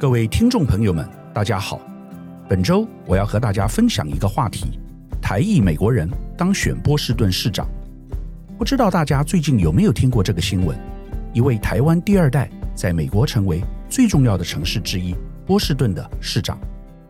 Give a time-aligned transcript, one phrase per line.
[0.00, 1.80] 各位听众朋友们，大家好。
[2.48, 4.78] 本周我要和大家分享一个话题：
[5.20, 7.68] 台裔美国人当选波士顿市长。
[8.56, 10.78] 不知道大家最近有没有听过这个新闻？
[11.34, 16.60] 一位台湾第二代在美国成为最重要的城市之一波士顿的市长，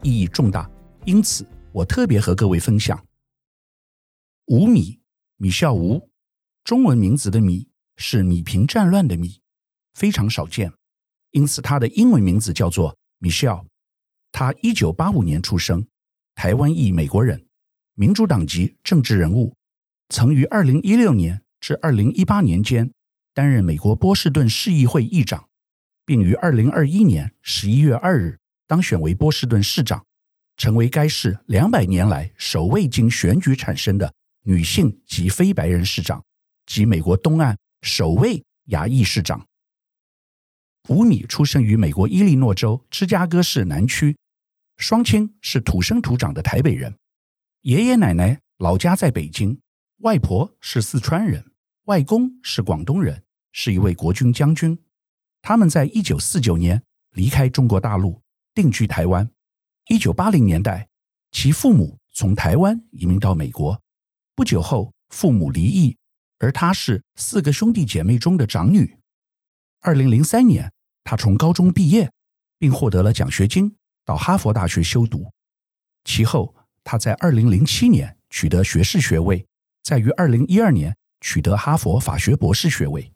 [0.02, 0.66] 意义重大。
[1.05, 2.98] 因此，我特别和各位分享。
[4.46, 4.98] 吴米，
[5.36, 6.09] 米肖吴，
[6.64, 9.43] 中文名字的米是米平战乱的米，
[9.93, 10.73] 非常少见。
[11.31, 13.64] 因此，他的英文名字叫做 Michelle。
[14.32, 15.86] 他一九八五年出生，
[16.35, 17.46] 台湾裔美国人，
[17.95, 19.55] 民主党籍政治人物，
[20.09, 22.91] 曾于二零一六年至二零一八年间
[23.35, 25.49] 担任美国波士顿市议会议长，
[26.05, 30.05] 并于二零二一年十一月二日当选为波士顿市长，
[30.57, 36.25] 成为该市两百年来首位经选举产生的女性及非白人市长，
[36.67, 39.47] 及美国东岸首位亚裔市长。
[40.89, 44.17] 吴米出生于美国伊利诺州芝加哥市南区，
[44.78, 46.97] 双亲是土生土长的台北人，
[47.61, 49.61] 爷爷奶奶老家在北京，
[49.98, 51.53] 外婆是四川人，
[51.84, 53.22] 外公是广东人，
[53.53, 54.78] 是一位国军将军。
[55.42, 58.23] 他们在一九四九年离开中国大陆，
[58.55, 59.30] 定居台湾。
[59.89, 60.89] 一九八零年代，
[61.33, 63.78] 其父母从台湾移民到美国。
[64.34, 65.98] 不久后，父母离异，
[66.39, 68.97] 而她是四个兄弟姐妹中的长女。
[69.80, 70.73] 二零零三年。
[71.09, 72.12] 他从高中毕业，
[72.59, 75.33] 并获得了奖学金，到哈佛大学修读。
[76.05, 79.47] 其后，他在2007年取得学士学位，
[79.83, 83.11] 在于2012年取得哈佛法学博士学位。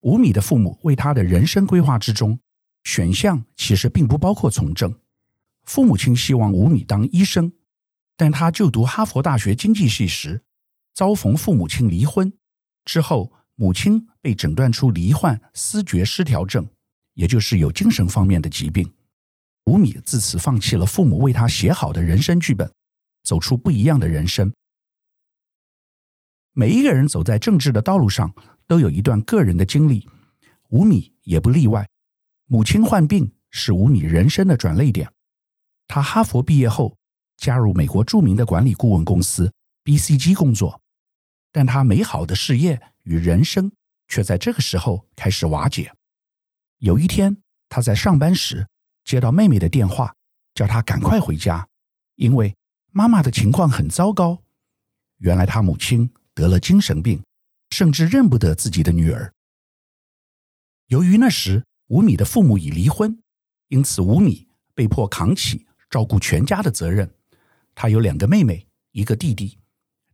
[0.00, 2.40] 吴米的父母为他的人生规划之中，
[2.82, 4.92] 选项其实并不包括从政。
[5.62, 7.52] 父母亲希望吴米当医生，
[8.16, 10.42] 但他就读哈佛大学经济系时，
[10.94, 12.32] 遭逢父母亲离婚
[12.84, 13.32] 之后。
[13.56, 16.68] 母亲被诊断出罹患思觉失调症，
[17.14, 18.92] 也就是有精神方面的疾病。
[19.66, 22.70] 吴米自此放弃了父母为他写好的人生剧本，
[23.22, 24.52] 走出不一样的人生。
[26.52, 28.34] 每一个人走在政治的道路上，
[28.66, 30.08] 都有一段个人的经历，
[30.68, 31.88] 吴米也不例外。
[32.46, 35.10] 母亲患病是吴米人生的转捩点。
[35.86, 36.96] 他哈佛毕业后，
[37.36, 39.52] 加入美国著名的管理顾问公司
[39.84, 40.80] BCG 工作，
[41.50, 42.80] 但他美好的事业。
[43.04, 43.72] 与人生
[44.08, 45.92] 却在这个时候开始瓦解。
[46.78, 47.38] 有一天，
[47.68, 48.66] 他在上班时
[49.04, 50.14] 接到妹妹的电话，
[50.54, 51.66] 叫他赶快回家，
[52.16, 52.54] 因为
[52.92, 54.42] 妈妈的情况很糟糕。
[55.18, 57.22] 原来他母亲得了精神病，
[57.70, 59.32] 甚至认不得自己的女儿。
[60.88, 63.18] 由于那时吴米的父母已离婚，
[63.68, 67.14] 因此吴米被迫扛起照顾全家的责任。
[67.74, 69.58] 他有两个妹妹，一个弟弟，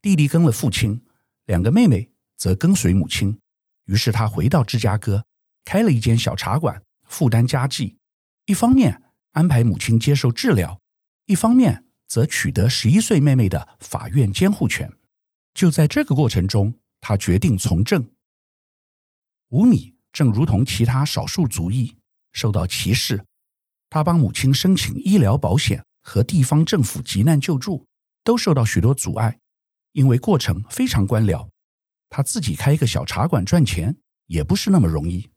[0.01, 1.05] 弟弟跟了父亲，
[1.47, 2.11] 两个妹妹。
[2.41, 3.39] 则跟随母亲，
[3.85, 5.27] 于是他回到芝加哥，
[5.63, 7.99] 开了一间小茶馆，负担家计。
[8.47, 9.03] 一方面
[9.33, 10.81] 安排母亲接受治疗，
[11.27, 14.91] 一方面则取得十一岁妹妹的法院监护权。
[15.53, 18.11] 就在这个过程中，他决定从政。
[19.51, 21.99] 吴米正如同其他少数族裔
[22.33, 23.23] 受到歧视，
[23.91, 27.85] 他帮母亲申请医疗保险和地方政府急难救助，
[28.25, 29.39] 都受到许多阻碍，
[29.93, 31.50] 因为过程非常官僚。
[32.11, 35.31] 他自己开一个小茶馆赚钱也不是那么容易，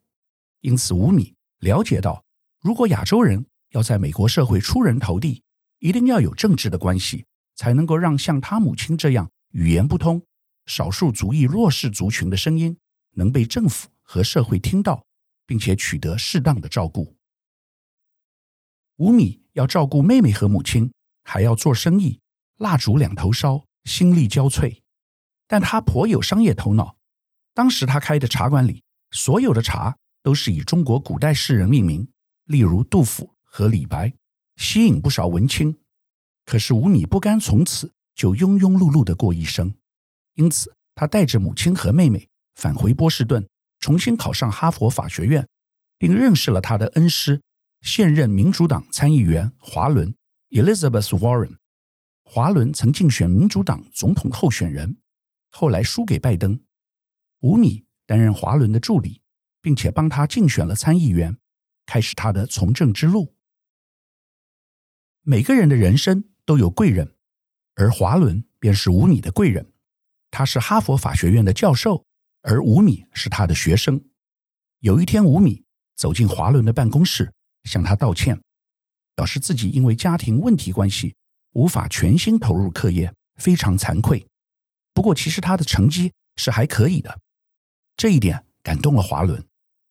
[0.62, 2.26] 因此吴米了解到，
[2.60, 5.44] 如果亚洲人要在美国社会出人头地，
[5.80, 7.26] 一定要有政治的关系，
[7.56, 10.22] 才能够让像他母亲这样语言不通、
[10.66, 12.78] 少数族裔弱势族群的声音
[13.12, 15.06] 能被政府和社会听到，
[15.46, 17.16] 并且取得适当的照顾。
[18.98, 20.92] 吴米要照顾妹妹和母亲，
[21.24, 22.20] 还要做生意，
[22.58, 24.83] 蜡烛两头烧，心力交瘁。
[25.54, 26.98] 但他颇有商业头脑。
[27.54, 28.82] 当时他开的茶馆里，
[29.12, 32.08] 所有的茶都是以中国古代诗人命名，
[32.46, 34.12] 例如杜甫和李白，
[34.56, 35.78] 吸引不少文青。
[36.44, 39.76] 可是吴米不甘从此就庸庸碌碌的过一生，
[40.34, 43.48] 因此他带着母亲和妹妹返回波士顿，
[43.80, 45.48] 重新考上哈佛法学院，
[46.00, 47.40] 并认识了他的恩师，
[47.82, 50.16] 现任民主党参议员华伦
[50.50, 51.58] （Elizabeth Warren）。
[52.24, 54.98] 华伦曾竞选民主党总统候选人。
[55.56, 56.60] 后来输给拜登，
[57.42, 59.22] 吴米担任华伦的助理，
[59.62, 61.38] 并且帮他竞选了参议员，
[61.86, 63.36] 开始他的从政之路。
[65.22, 67.16] 每个人的人生都有贵人，
[67.76, 69.72] 而华伦便是吴米的贵人。
[70.32, 72.04] 他是哈佛法学院的教授，
[72.42, 74.04] 而吴米是他的学生。
[74.80, 75.64] 有一天，吴米
[75.96, 77.32] 走进华伦的办公室，
[77.66, 78.42] 向他道歉，
[79.16, 81.16] 表示自己因为家庭问题关系，
[81.52, 84.26] 无法全心投入课业，非常惭愧。
[84.94, 87.20] 不过，其实他的成绩是还可以的，
[87.98, 89.44] 这一点感动了华伦。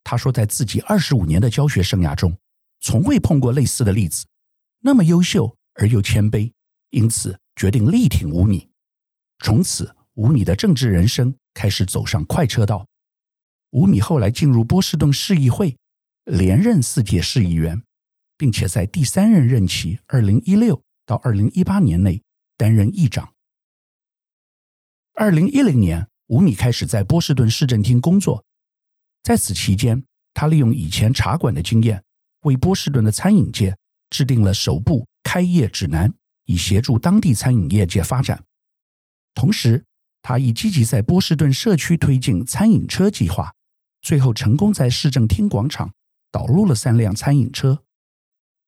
[0.04, 2.36] 他说，在自己二十五年的教学生涯中，
[2.80, 4.26] 从未碰过类似的例子，
[4.80, 6.52] 那么优秀而又谦卑，
[6.90, 8.68] 因此决定力挺吴米。
[9.38, 12.86] 从此，吴米的政治人生开始走上快车道。
[13.70, 15.76] 吴米后来进入波士顿市议会，
[16.24, 17.82] 连任四届市议员，
[18.36, 22.22] 并且在第三任任期（二零一六到二零一八年）内
[22.56, 23.32] 担任议长。
[25.14, 28.44] 二零一零年，吴米开始在波士顿市政厅工作，
[29.22, 32.02] 在此期间，他利用以前茶馆的经验，
[32.44, 33.76] 为波士顿的餐饮界
[34.08, 36.14] 制定了首部开业指南，
[36.46, 38.42] 以协助当地餐饮业界发展。
[39.34, 39.84] 同时，
[40.22, 43.52] 他亦积极在波士顿社区推进餐饮车计划。
[44.00, 45.92] 最后成功在市政厅广场
[46.32, 47.84] 导入了三辆餐饮车。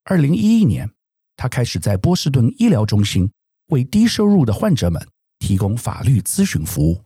[0.04, 0.92] 二零一一年，
[1.36, 3.32] 他开始在波士顿医疗中心
[3.68, 5.08] 为低收入的患者们
[5.38, 7.04] 提供法律咨询服务。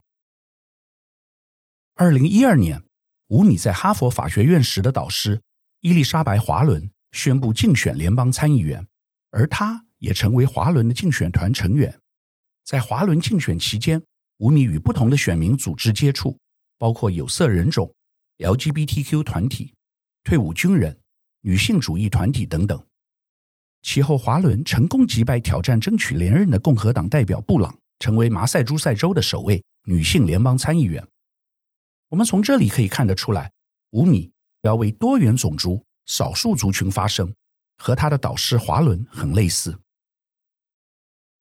[1.95, 2.83] 二零一二年，
[3.27, 5.41] 吴米在哈佛法学院时的导师
[5.81, 8.87] 伊丽莎白·华伦宣布竞选联邦参议员，
[9.31, 11.99] 而他也成为华伦的竞选团成员。
[12.63, 14.01] 在华伦竞选期间，
[14.37, 16.39] 吴米与不同的选民组织接触，
[16.77, 17.93] 包括有色人种。
[18.37, 19.73] LGBTQ 团体、
[20.23, 20.97] 退伍军人、
[21.41, 22.81] 女性主义团体等等。
[23.81, 31.05] 其后，华伦成功击败挑战争取连任的共和党代表布朗，成为麻萨诸塞州的首位女性联邦参议员。
[32.09, 33.51] 我们从这里可以看得出来，
[33.91, 34.31] 吴米
[34.63, 37.33] 要为多元种族、少数族群发声，
[37.77, 39.79] 和他的导师华伦很类似。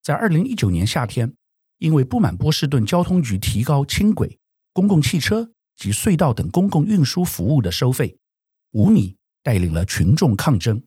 [0.02, 1.34] 在二零一九年夏天，
[1.78, 4.38] 因为不满波士顿交通局提高轻轨、
[4.72, 5.50] 公共汽车。
[5.78, 8.18] 及隧道等公共运输服务的收费，
[8.72, 10.82] 吴米带领了群众抗争。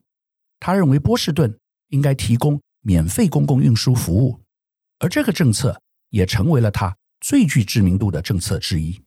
[0.59, 1.57] 他认为波士顿
[1.88, 4.40] 应该提供免费公共运输服务，
[5.01, 9.01] 而这个政策也成为了他最具知名度的政策之一。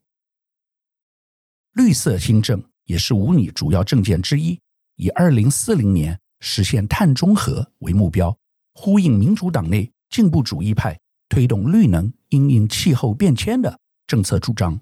[1.75, 4.61] 绿色新政也是吴拟主要政见之一，
[4.96, 8.37] 以二零四零年实现碳中和为目标，
[8.75, 10.99] 呼应民主党内进步主义派
[11.29, 14.81] 推动绿能因应气候变迁的政策主张。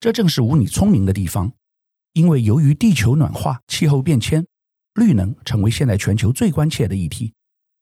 [0.00, 1.52] 这正是吴拟聪明的地方，
[2.12, 4.44] 因为由于地球暖化、气候变迁，
[4.94, 7.32] 绿能成为现在全球最关切的议题。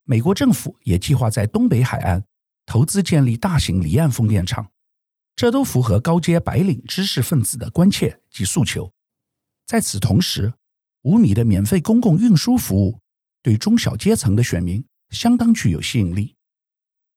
[0.05, 2.25] 美国政府也计划在东北海岸
[2.67, 4.71] 投资建立大型离岸风电场，
[5.35, 8.93] 这都符合高阶白领知识分子的关切及诉求。
[9.67, 10.53] 在此同时，
[11.03, 13.01] 五米的免费公共运输服务
[13.43, 16.35] 对中小阶层的选民相当具有吸引力。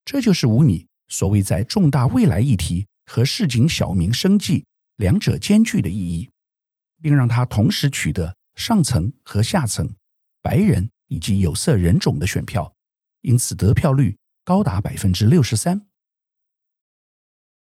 [0.06, 4.66] 这就是五米所谓在重大未来议题和市井小民生计。
[4.98, 6.28] 两者兼具的意义，
[7.04, 9.88] 并让他同时取得上层和下层、
[10.42, 12.74] 白人以及有色人种的选票，
[13.28, 15.86] 因此得票率高达百分之六十三。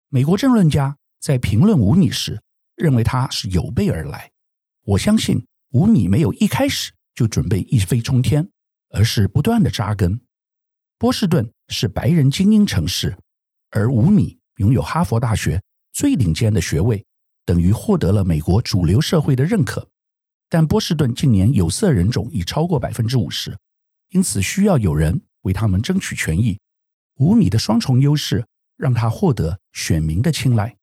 [0.08, 2.40] 美国政论家在评论吴米时，
[2.76, 4.30] 认为他是有备而来。
[4.84, 8.48] 我相信吴米没有一开始就准备一飞冲天，
[8.90, 10.20] 而是不断的扎根。
[10.96, 13.18] 波士顿是白人精英城市，
[13.70, 15.60] 而吴米拥有哈佛大学
[15.92, 17.04] 最顶尖的学位。
[17.44, 19.90] 等于获得了美国主流社会的认可，
[20.48, 23.58] 但波士顿近年有色人种已超过百分之五十，
[24.10, 26.58] 因此需要有人为他们争取权益。
[27.16, 28.46] 吴米的双重优势
[28.76, 30.76] 让他获得选民的青睐。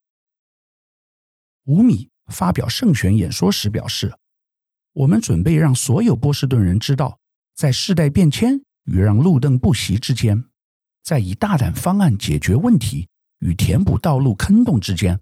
[1.63, 4.17] 吴米发表胜选演说时表示
[4.93, 7.19] ：“我们准备让所有波士顿人知道，
[7.55, 10.45] 在世代变迁与让路灯不熄之间，
[11.03, 13.07] 在以大胆方案解决问题
[13.39, 15.19] 与填补道路坑洞之间。”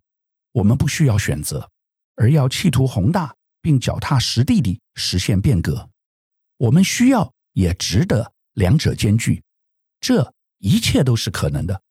[0.53, 1.71] 我们不需要选择，
[2.15, 5.89] 而要企图宏大并脚踏实地地实现变革。
[6.57, 9.43] 我们需要也值得两者兼具，
[9.99, 11.81] 这一切都是可能的。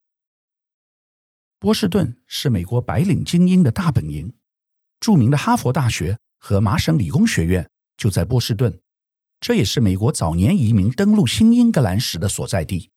[1.59, 4.35] 波士顿是美国白领精英的大本营，
[4.99, 8.81] 著名的哈佛大学和麻省理工学院就在波士顿，
[9.40, 12.90] 这也是美国早年移民登陆新英格兰时的所在地。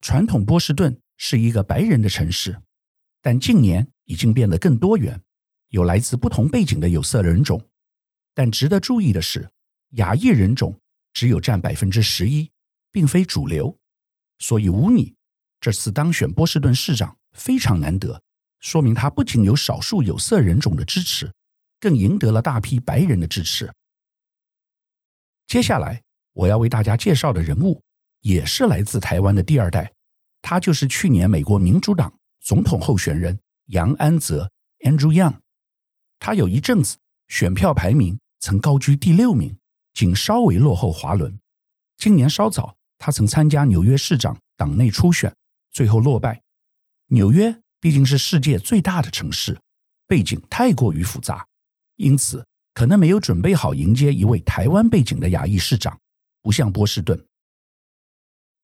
[0.00, 2.60] 传统波士顿是一个白人的城市，
[3.20, 5.20] 但近年，已经变得更多元，
[5.68, 7.68] 有来自不同背景的有色人种，
[8.34, 9.50] 但值得注意的是，
[9.90, 10.80] 亚裔人种
[11.12, 12.50] 只有占百分之十一，
[12.90, 13.78] 并非主流。
[14.38, 15.14] 所以吴米
[15.60, 18.22] 这次当选波士顿市长非常难得，
[18.60, 21.32] 说明他不仅有少数有色人种的支持，
[21.80, 23.72] 更赢得了大批白人的支持。
[25.46, 26.02] 接下来
[26.32, 27.82] 我要为大家介绍的人物，
[28.20, 29.92] 也是来自台湾的第二代，
[30.40, 33.38] 他就是去年美国民主党总统候选人。
[33.66, 35.40] 杨安泽 （Andrew Yang），
[36.18, 39.58] 他有一阵子选票排名曾高居第六名，
[39.92, 41.38] 仅稍微落后华伦。
[41.98, 45.34] 今年稍早，他曾参加纽约市长党内初选，
[45.70, 46.42] 最后落败。
[47.06, 49.58] 纽约毕竟是世界最大的城市，
[50.06, 51.46] 背景太过于复杂，
[51.96, 55.98] 因此可能没有准备好迎接一位台湾背景的亚裔市长，
[56.42, 57.24] 不像波士顿。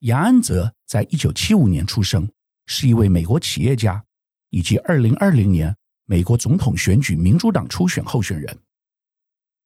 [0.01, 2.29] 杨安泽在一九七五年出生，
[2.67, 4.05] 是一位美国企业家，
[4.51, 5.75] 以及二零二零年
[6.05, 8.59] 美国总统选举民主党初选候选人。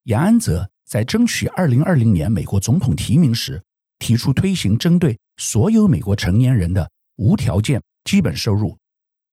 [0.05, 3.61] 杨安泽在争取二零二零年美国总统提名时，
[3.99, 8.77] 提出推行针对所有美国成年人的无条件基本收入，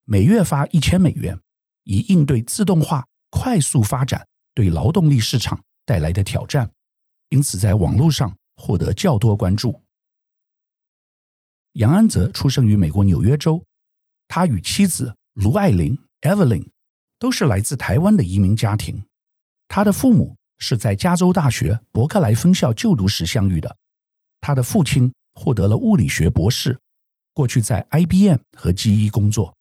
[0.04, 1.38] 每月发一千美元，
[1.84, 6.70] 以应对自动化快速发展对劳动力市场带来的挑战，
[7.28, 9.82] 因此在网络上获得较多关注。
[11.72, 13.62] 杨安泽出生于美国纽约州，
[14.28, 16.66] 他与妻子卢爱玲 （Evelyn）
[17.18, 19.04] 都是来自台湾的移民家庭。
[19.68, 23.76] 他的父母是在加州大学伯克莱分校就读时相遇的。
[24.46, 26.78] 他的父亲获得了物理学博士，
[27.34, 29.56] 过去在 IBM 和 GE 工作。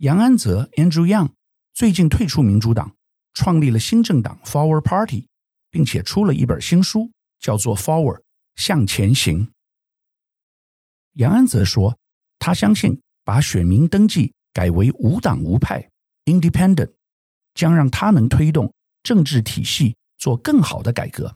[0.00, 1.30] 杨安泽 （Andrew Yang）
[1.72, 2.94] 最近退出民主党，
[3.32, 5.28] 创立了新政党 Forward Party，
[5.70, 8.20] 并且出了一本新书，叫做《Forward
[8.56, 9.46] 向前行》。
[11.14, 11.96] 杨安泽说
[12.38, 15.88] ：“他相信把选民登记改为无党无派
[16.26, 16.92] （Independent）
[17.54, 18.70] 将让他能推动
[19.02, 21.34] 政治体系做更好的改革。”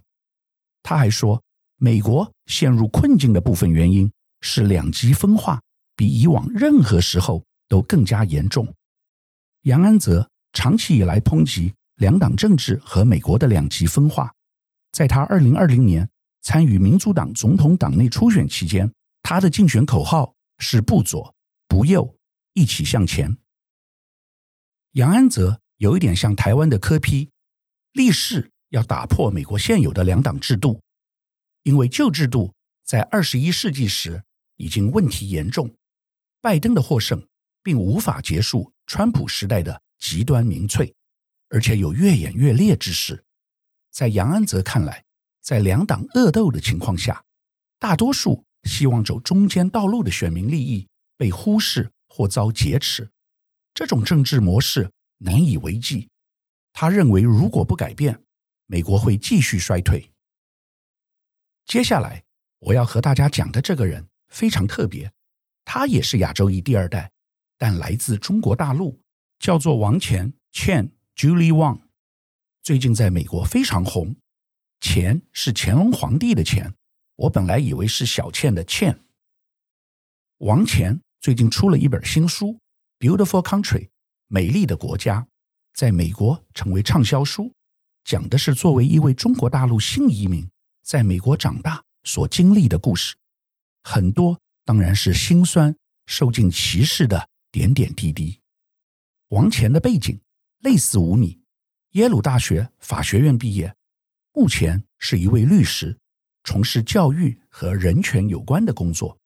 [0.84, 1.42] 他还说。
[1.78, 5.60] 美国陷入困境的部分原因是两极分化
[5.94, 8.72] 比以往任何时候都更加严重。
[9.62, 14.32] 杨安泽长期以来抨击两党政治和美国的两极分化。
[14.92, 16.08] 在他二零二零年
[16.40, 18.90] 参与民主党总统党内初选期间，
[19.22, 21.34] 他的竞选口号是“不左
[21.68, 22.16] 不右，
[22.54, 23.36] 一起向前”。
[24.92, 27.28] 杨安泽有一点像台湾的柯批
[27.92, 30.80] 立誓要打破美国现有的两党制度。
[31.66, 32.54] 因为旧制度
[32.84, 34.22] 在二十一世纪时
[34.54, 35.74] 已经问题严重，
[36.40, 37.26] 拜登的获胜
[37.60, 40.94] 并无法结束川普时代的极端民粹，
[41.48, 43.24] 而且有越演越烈之势。
[43.90, 45.04] 在杨安泽看来，
[45.42, 47.24] 在两党恶斗的情况下，
[47.80, 53.10] 大多数希望走中间道路的选民利益被忽视或遭劫持，
[53.74, 56.08] 这种政治模式难以为继。
[56.72, 58.22] 他认为，如果不改变，
[58.66, 60.12] 美国会继续衰退。
[61.66, 62.22] 接下来
[62.60, 65.12] 我要和大家讲的这个人非常特别，
[65.64, 67.10] 他也是亚洲裔第二代，
[67.58, 69.00] 但来自中国大陆，
[69.40, 71.80] 叫做王钱 Chen Julie Wang，
[72.62, 74.14] 最近在美国非常红。
[74.80, 76.72] 钱是乾隆皇帝的钱，
[77.16, 79.00] 我本来以为是小倩的倩。
[80.38, 82.46] 王钱最近出了一本新书
[83.00, 83.80] 《Beautiful Country》，
[84.28, 85.26] 美丽的国家，
[85.74, 87.52] 在美国成为畅销书，
[88.04, 90.48] 讲的是作为一位中国大陆新移民。
[90.86, 93.16] 在美国长大所经历的故事，
[93.82, 95.74] 很多当然是辛酸、
[96.06, 98.40] 受尽歧视的点点滴滴。
[99.30, 100.20] 王钱的背景
[100.60, 101.40] 类似吴米，
[101.94, 103.74] 耶鲁大学法学院毕业，
[104.32, 105.98] 目前是一位律师，
[106.44, 109.18] 从事教育和人权有关的工作。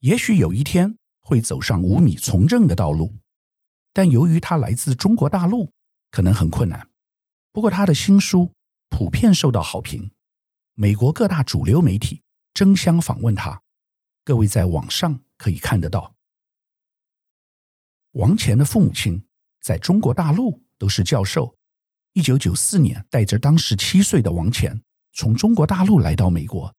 [0.00, 3.14] 也许有一天会走上吴米从政的道路，
[3.92, 5.70] 但由于他来自中国大陆，
[6.10, 6.90] 可能很困难。
[7.52, 8.52] 不过他的新书
[8.88, 10.10] 普遍受到好评。
[10.78, 13.62] 美国各大主流媒体争相访问他，
[14.22, 16.14] 各位在网上可以看得到。
[18.12, 19.26] 王钱的父母亲
[19.62, 21.56] 在中国大陆都是教授。
[22.12, 24.78] 一九九四年，带着当时七岁的王钱
[25.14, 26.74] 从中国大陆来到美国，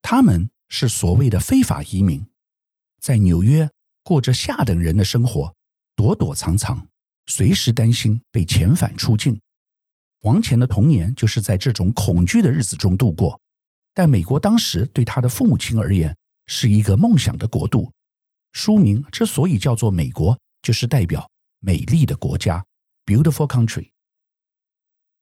[0.00, 2.26] 他们是所谓的非法移民，
[3.02, 3.68] 在纽约
[4.02, 5.54] 过着下等人的生活，
[5.94, 6.88] 躲躲藏藏，
[7.26, 9.38] 随时担心被遣返出境。
[10.20, 13.38] 王钱的童年就是在这种恐惧的日子中度过。
[13.94, 17.92] 但美国当时对他的父母亲而言是一个梦想的国度。
[18.52, 21.30] 书名之所以叫做“美国”，就是代表
[21.60, 22.64] 美丽的国家
[23.06, 23.90] （Beautiful Country）。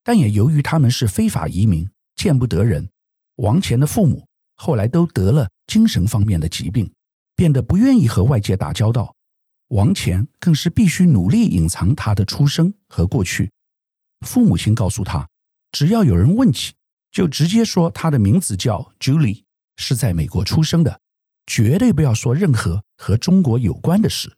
[0.02, 2.88] 但也由于他们是非法移民，见不得人，
[3.36, 6.92] 王钱的父母后来都得了精神方面的疾病，
[7.36, 9.14] 变得不愿意和外界打交道。
[9.68, 13.52] 王钱更是必须努力隐藏他的出生和过去。
[14.26, 15.28] 父母亲告诉他，
[15.70, 16.74] 只要有人问起，
[17.10, 19.44] 就直接说他的名字叫 Julie，
[19.76, 21.00] 是在美国出生的，
[21.46, 24.36] 绝对不要说任何和中国有关的事。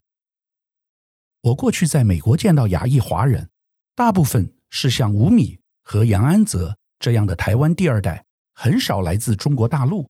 [1.43, 3.50] 我过去在美国见到亚裔华人，
[3.95, 8.25] 大部分是像吴米和杨安泽这样的台湾第二代，
[8.55, 10.09] 很少来自中国大陆。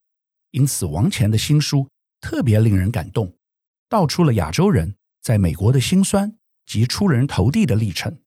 [0.51, 1.89] 因此，王钱的新书
[2.21, 3.35] 特别令人感动，
[3.89, 8.19] 道出了亚洲人在美国的辛酸及出人头地的历程。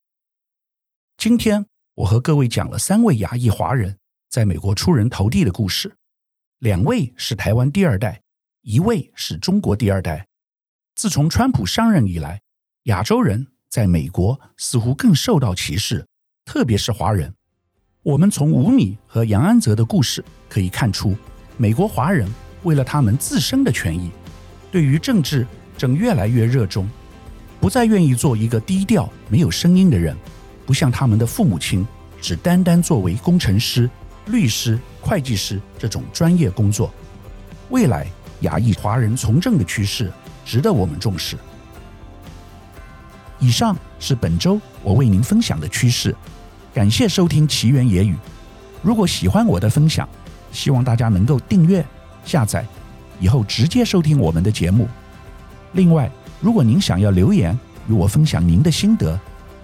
[1.17, 1.65] 今天
[1.95, 3.99] 我和各位讲了三位亚裔华人。
[4.37, 5.97] 在美国出人头地的故事，
[6.59, 8.21] 两位是台湾第二代，
[8.61, 10.27] 一位是中国第二代。
[10.95, 12.43] 自从川普上任以来，
[12.83, 16.07] 亚洲人在美国似乎更受到歧视，
[16.45, 17.35] 特别是华人，
[18.03, 21.17] 我们从吴米和杨安泽的故事可以看出，
[21.57, 22.31] 美国华人
[22.63, 24.11] 为了他们自身的权益，
[24.71, 25.47] 对于政治
[25.79, 26.87] 正越来越热衷，
[27.59, 30.15] 不再愿意做一个低调没有声音的人，
[30.67, 31.87] 不像他们的父母亲，
[32.21, 33.89] 只单单作为工程师、
[34.27, 36.93] 律师、会计师这种专业工作。
[37.71, 38.07] 未来
[38.41, 40.13] 亚裔华人从政的趋势
[40.45, 41.37] 值得我们重视。
[43.39, 46.15] 以上是本周我为您分享的趋势，
[46.73, 48.15] 感谢收听奇缘野语。
[48.83, 50.09] 如果喜欢我的分享，
[50.53, 51.85] 希望大家能够订阅、
[52.25, 52.65] 下载，
[53.21, 54.89] 以后直接收听我们的节目。
[55.73, 59.19] 另外，如果您想要留言与我分享您的心得，